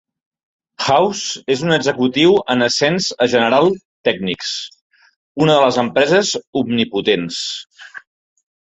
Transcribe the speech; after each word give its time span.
House 0.93 1.41
és 1.55 1.61
un 1.67 1.73
executiu 1.75 2.33
en 2.55 2.67
ascens 2.69 3.11
a 3.27 3.29
General 3.35 3.71
Technics, 4.11 4.51
una 5.47 5.59
de 5.59 5.63
les 5.69 5.81
empreses 5.87 6.37
omnipotents. 6.65 7.47